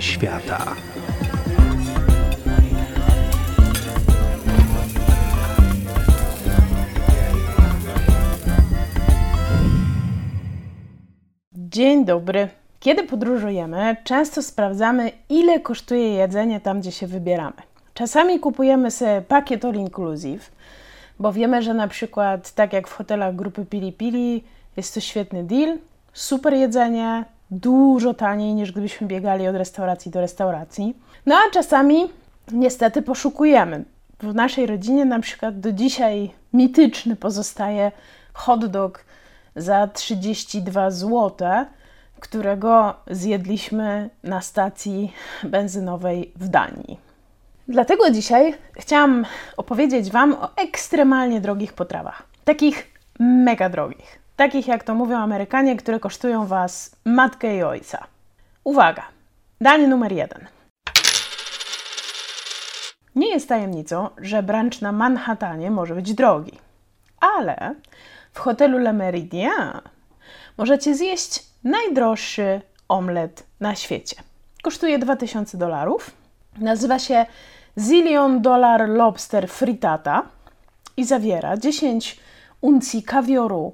[0.00, 0.76] Świata.
[11.52, 12.48] Dzień dobry.
[12.80, 17.56] Kiedy podróżujemy, często sprawdzamy, ile kosztuje jedzenie tam, gdzie się wybieramy.
[17.94, 20.50] Czasami kupujemy sobie pakiet all inclusive,
[21.18, 24.44] bo wiemy, że na przykład, tak jak w hotelach grupy Pili Pili,
[24.76, 25.78] jest to świetny deal,
[26.12, 30.96] super jedzenie, dużo taniej niż gdybyśmy biegali od restauracji do restauracji.
[31.26, 32.10] No a czasami
[32.52, 33.84] niestety poszukujemy.
[34.20, 37.92] W naszej rodzinie na przykład do dzisiaj mityczny pozostaje
[38.32, 39.04] hot dog
[39.56, 41.36] za 32 zł,
[42.20, 45.12] którego zjedliśmy na stacji
[45.44, 47.00] benzynowej w Danii.
[47.68, 49.24] Dlatego dzisiaj chciałam
[49.56, 52.22] opowiedzieć Wam o ekstremalnie drogich potrawach.
[52.44, 52.86] Takich
[53.18, 54.21] mega drogich.
[54.36, 58.06] Takich jak to mówią Amerykanie, które kosztują Was matkę i ojca.
[58.64, 59.02] Uwaga!
[59.60, 60.46] Danie numer jeden.
[63.14, 66.58] Nie jest tajemnicą, że brunch na Manhattanie może być drogi.
[67.20, 67.74] Ale
[68.32, 69.80] w hotelu Le Méridien
[70.58, 74.16] możecie zjeść najdroższy omlet na świecie.
[74.62, 76.10] Kosztuje 2000 dolarów.
[76.58, 77.26] Nazywa się
[77.78, 80.22] Zillion Dollar Lobster Frittata
[80.96, 82.20] i zawiera 10
[82.60, 83.72] uncji kawioru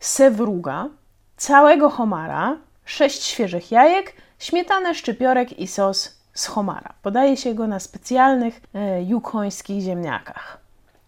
[0.00, 0.88] sewruga,
[1.36, 6.92] całego homara, 6 świeżych jajek, śmietanę, szczypiorek i sos z homara.
[7.02, 10.58] Podaje się go na specjalnych e, jukońskich ziemniakach.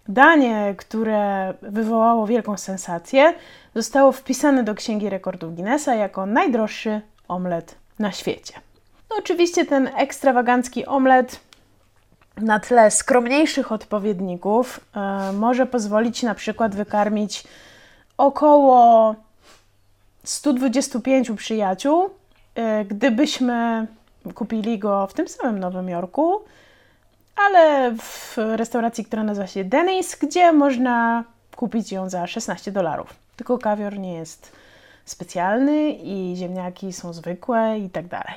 [0.08, 3.34] Danie, które wywołało wielką sensację,
[3.74, 8.54] zostało wpisane do Księgi Rekordów Guinnessa jako najdroższy omlet na świecie.
[9.10, 11.40] No oczywiście ten ekstrawagancki omlet
[12.36, 17.44] na tle skromniejszych odpowiedników e, może pozwolić na przykład wykarmić
[18.18, 19.14] około
[20.24, 22.10] 125 przyjaciół,
[22.54, 23.86] e, gdybyśmy
[24.34, 26.40] kupili go w tym samym Nowym Jorku,
[27.36, 31.24] ale w restauracji, która nazywa się Denny's, gdzie można
[31.56, 33.14] kupić ją za 16 dolarów.
[33.36, 34.52] Tylko kawior nie jest
[35.04, 38.34] specjalny i ziemniaki są zwykłe i tak dalej.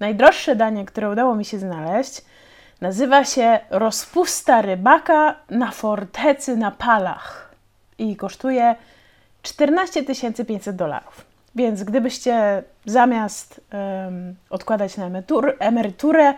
[0.00, 2.22] Najdroższe danie, które udało mi się znaleźć,
[2.82, 7.54] nazywa się rozpusta rybaka na fortecy na Palach
[7.98, 8.74] i kosztuje
[9.42, 10.04] 14
[10.46, 11.24] 500 dolarów.
[11.54, 13.60] Więc gdybyście zamiast
[14.04, 16.34] um, odkładać na emerytur, emeryturę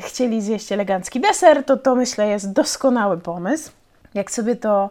[0.00, 3.70] chcieli zjeść elegancki deser, to to myślę jest doskonały pomysł.
[4.14, 4.90] Jak sobie to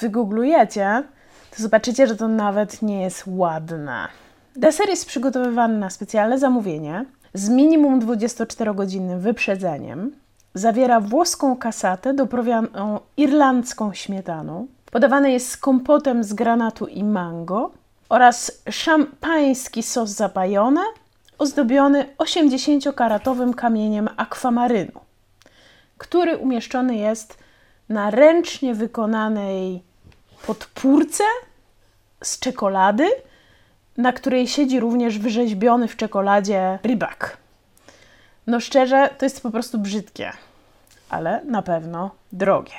[0.00, 1.02] wygooglujecie,
[1.56, 4.08] to zobaczycie, że to nawet nie jest ładne.
[4.56, 7.04] Deser jest przygotowywany na specjalne zamówienie
[7.34, 10.12] z minimum 24-godzinnym wyprzedzeniem.
[10.54, 14.66] Zawiera włoską kasatę doprawioną irlandzką śmietaną.
[14.90, 17.70] Podawany jest z kompotem z granatu i mango
[18.08, 20.80] oraz szampański sos zapajone
[21.38, 25.00] ozdobiony 80-karatowym kamieniem akwamarynu,
[25.98, 27.38] który umieszczony jest
[27.88, 29.82] na ręcznie wykonanej
[30.46, 31.24] podpórce
[32.22, 33.08] z czekolady,
[34.00, 37.36] na której siedzi również wyrzeźbiony w czekoladzie rybak.
[38.46, 40.32] No szczerze, to jest po prostu brzydkie,
[41.08, 42.72] ale na pewno drogie.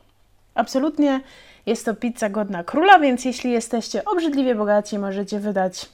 [0.55, 1.21] Absolutnie
[1.67, 5.89] jest to pizza godna króla, więc jeśli jesteście obrzydliwie bogaci, możecie wydać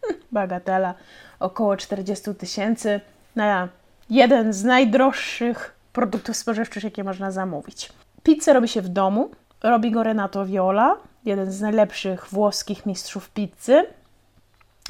[0.00, 0.94] hmm, bagatela
[1.40, 3.00] około 40 tysięcy
[3.36, 3.68] na
[4.10, 7.92] jeden z najdroższych produktów spożywczych, jakie można zamówić.
[8.22, 9.30] Pizzę robi się w domu,
[9.64, 13.86] Robi go Renato Viola, jeden z najlepszych włoskich mistrzów pizzy.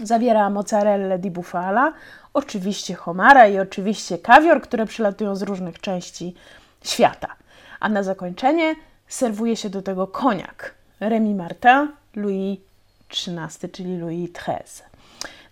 [0.03, 1.93] Zawiera mozzarellę di bufala,
[2.33, 6.35] oczywiście homara i oczywiście kawior, które przylatują z różnych części
[6.85, 7.29] świata.
[7.81, 8.75] A na zakończenie
[9.15, 12.59] serwuje się do tego koniak Remy Martin Louis
[13.11, 14.89] XIII, czyli Louis XIII.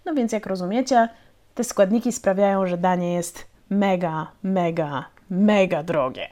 [0.05, 1.09] No więc jak rozumiecie,
[1.55, 6.29] te składniki sprawiają, że danie jest mega, mega, mega drogie.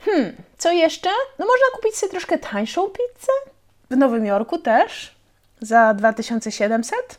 [0.00, 1.10] Hmm, co jeszcze?
[1.38, 3.32] No można kupić sobie troszkę tańszą pizzę.
[3.90, 5.14] W Nowym Jorku też
[5.60, 7.18] za 2700.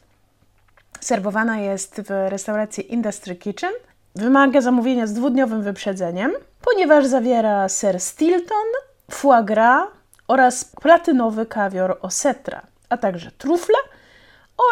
[1.00, 3.74] Serwowana jest w restauracji Industry Kitchen.
[4.16, 6.32] Wymaga zamówienia z dwudniowym wyprzedzeniem,
[6.62, 8.68] ponieważ zawiera ser Stilton,
[9.12, 9.88] foie gras
[10.28, 13.76] oraz platynowy kawior Osetra, a także trufle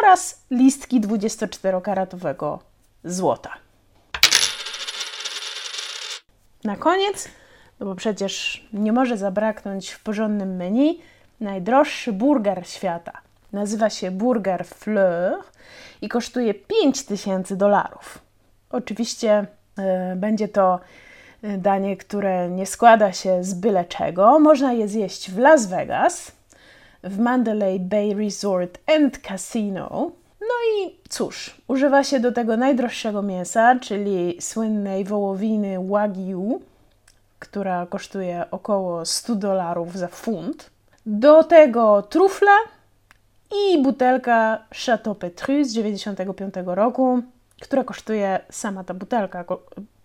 [0.00, 2.58] oraz listki 24-karatowego
[3.04, 3.50] złota.
[6.64, 7.28] Na koniec
[7.82, 11.00] no bo przecież nie może zabraknąć w porządnym menu
[11.40, 13.12] najdroższy burger świata.
[13.52, 15.38] Nazywa się Burger Fleur
[16.02, 18.18] i kosztuje 5000 dolarów.
[18.72, 19.46] Oczywiście
[20.12, 20.80] y, będzie to
[21.42, 24.38] e, danie, które nie składa się z byle czego.
[24.38, 26.32] Można je zjeść w Las Vegas,
[27.02, 30.10] w Mandalay Bay Resort and Casino.
[30.40, 36.60] No i cóż, używa się do tego najdroższego mięsa, czyli słynnej wołowiny Wagyu,
[37.38, 40.70] która kosztuje około 100 dolarów za funt.
[41.06, 42.56] Do tego trufla
[43.52, 47.22] i butelka Chateau Petru z 95 roku,
[47.60, 49.44] która kosztuje, sama ta butelka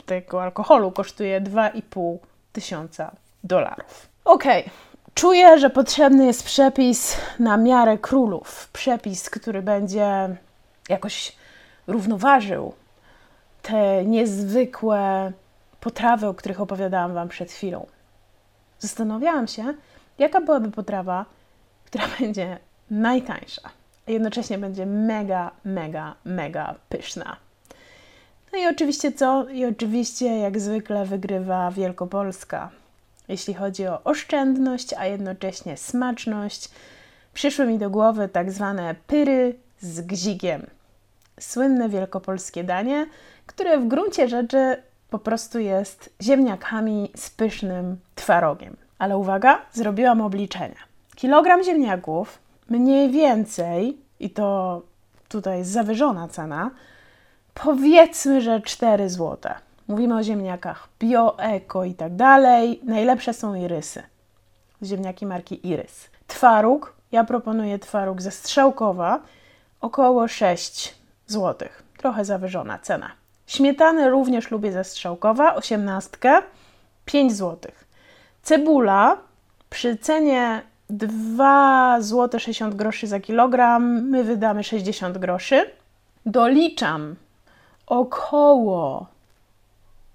[0.06, 2.18] tego alkoholu kosztuje 2,5
[2.54, 3.12] tysiąca
[3.44, 4.10] dolarów.
[4.26, 4.44] Ok,
[5.14, 8.70] czuję, że potrzebny jest przepis na miarę królów.
[8.74, 10.38] Przepis, który będzie
[10.90, 11.36] jakoś
[11.88, 12.74] równoważył
[13.62, 15.32] te niezwykłe
[15.80, 17.88] potrawy, o których opowiadałam Wam przed chwilą.
[18.80, 19.74] Zastanawiałam się,
[20.20, 21.26] jaka byłaby potrawa,
[21.86, 22.58] która będzie
[22.92, 23.70] najtańsza,
[24.12, 27.38] jednocześnie będzie mega, mega, mega pyszna.
[28.54, 29.50] No i oczywiście co?
[29.50, 32.70] I oczywiście, jak zwykle, wygrywa Wielkopolska.
[33.28, 36.70] Jeśli chodzi o oszczędność, a jednocześnie smaczność,
[37.34, 40.68] przyszły mi do głowy tak zwane pyry z gzigiem.
[41.40, 43.06] Słynne wielkopolskie danie,
[43.46, 48.78] które w gruncie rzeczy po prostu jest ziemniakami z pysznym twarogiem.
[49.00, 50.80] Ale uwaga, zrobiłam obliczenia.
[51.16, 52.40] Kilogram ziemniaków
[52.70, 54.82] mniej więcej, i to
[55.30, 56.72] tutaj jest zawyżona cena,
[57.54, 59.54] powiedzmy, że 4 zł.
[59.88, 62.80] Mówimy o ziemniakach bio, eko i tak dalej.
[62.84, 64.04] Najlepsze są irysy.
[64.84, 66.10] Ziemniaki marki Irys.
[66.28, 69.20] Twaróg, ja proponuję twaróg ze strzałkowa,
[69.82, 70.96] około 6
[71.28, 71.70] zł.
[71.98, 73.12] Trochę zawyżona cena.
[73.48, 76.18] Śmietanę również lubię ze strzałkowa, 18,
[77.06, 77.72] 5 zł.
[78.44, 79.18] Cebula
[79.70, 85.72] przy cenie 2 zł 60 groszy za kilogram, my wydamy 60 groszy.
[86.26, 87.16] Doliczam
[87.88, 89.08] około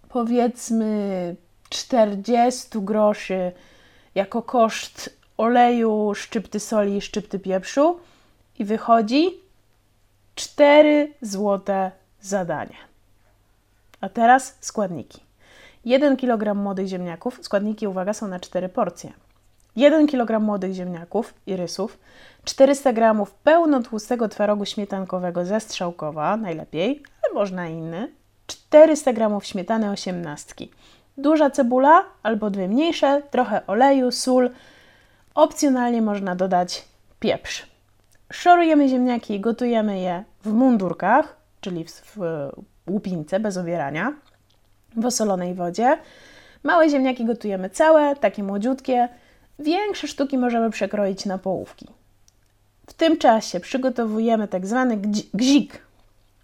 [0.09, 1.37] powiedzmy
[1.69, 3.53] 40 groszy
[4.15, 8.01] jako koszt oleju, szczypty soli i szczypty pieprzu
[8.59, 9.31] i wychodzi
[10.35, 11.91] 4 zł
[12.21, 12.77] za danie.
[14.01, 15.21] A teraz składniki.
[15.85, 19.13] 1 kg młodych ziemniaków, składniki, uwaga, są na 4 porcje.
[19.77, 21.99] 1 kg młodych ziemniaków i rysów,
[22.45, 23.13] 400 g
[23.45, 28.13] pełnotłustego twarogu śmietankowego ze strzałkowa, najlepiej, ale można inny,
[28.47, 30.71] 400 g śmietany osiemnastki,
[31.19, 34.51] duża cebula albo dwie mniejsze, trochę oleju, sól,
[35.35, 36.85] opcjonalnie można dodać
[37.21, 37.67] pieprz.
[38.33, 42.19] Szorujemy ziemniaki i gotujemy je w mundurkach, czyli w
[42.91, 44.13] łupince bez obierania,
[44.97, 45.99] w osolonej wodzie.
[46.63, 49.09] Małe ziemniaki gotujemy całe, takie młodziutkie,
[49.63, 51.89] Większe sztuki możemy przekroić na połówki.
[52.87, 54.97] W tym czasie przygotowujemy tak zwany
[55.35, 55.83] gzik.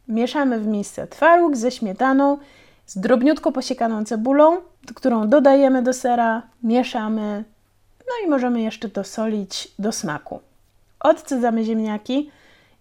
[0.08, 2.38] Mieszamy w misce twaróg ze śmietaną,
[2.86, 4.56] z drobniutko posiekaną cebulą,
[4.94, 7.44] którą dodajemy do sera, mieszamy,
[7.98, 10.40] no i możemy jeszcze dosolić do smaku.
[11.00, 12.30] Odcedzamy ziemniaki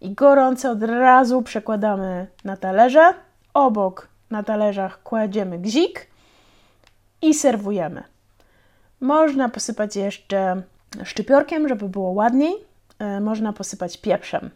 [0.02, 3.14] i gorące od razu przekładamy na talerze.
[3.54, 6.08] Obok na talerzach kładziemy gzik
[7.22, 8.04] i serwujemy.
[9.02, 10.62] Można posypać jeszcze
[11.04, 12.56] szczypiorkiem, żeby było ładniej.
[13.00, 14.50] E, można posypać pieprzem.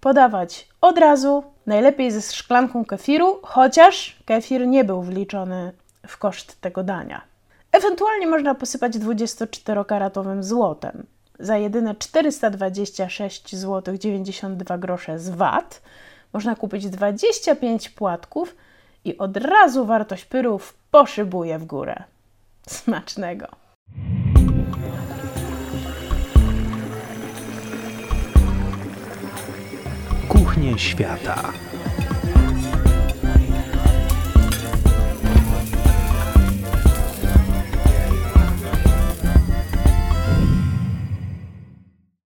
[0.00, 5.72] Podawać od razu, najlepiej ze szklanką kefiru, chociaż kefir nie był wliczony
[6.06, 7.20] w koszt tego dania.
[7.72, 11.06] Ewentualnie można posypać 24-karatowym złotem.
[11.38, 15.82] Za jedyne 426 zł 92 grosze z VAT
[16.32, 18.56] można kupić 25 płatków
[19.04, 22.02] i od razu wartość pyrów poszybuje w górę.
[22.66, 23.63] Smacznego!
[30.76, 31.52] Świata.